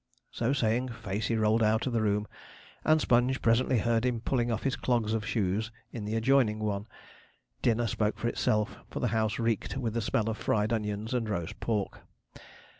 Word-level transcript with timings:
So 0.31 0.51
saying, 0.51 0.89
Facey 0.89 1.35
rolled 1.35 1.61
out 1.61 1.85
of 1.85 1.93
the 1.93 2.01
room, 2.01 2.27
and 2.83 2.99
Sponge 2.99 3.39
presently 3.39 3.77
heard 3.77 4.03
him 4.03 4.19
pulling 4.19 4.51
off 4.51 4.63
his 4.63 4.75
clogs 4.75 5.13
of 5.13 5.23
shoes 5.23 5.69
in 5.91 6.05
the 6.05 6.15
adjoining 6.15 6.57
one. 6.57 6.87
Dinner 7.61 7.85
spoke 7.85 8.17
for 8.17 8.27
itself, 8.27 8.77
for 8.89 8.99
the 8.99 9.09
house 9.09 9.37
reeked 9.37 9.77
with 9.77 9.93
the 9.93 10.01
smell 10.01 10.27
of 10.27 10.37
fried 10.39 10.73
onions 10.73 11.13
and 11.13 11.29
roast 11.29 11.59
pork. 11.59 11.99